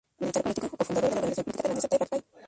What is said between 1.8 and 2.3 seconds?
Thai Rak Thai.